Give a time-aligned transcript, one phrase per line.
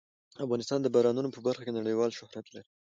[0.45, 2.67] افغانستان د بارانونو په برخه کې نړیوال شهرت لري.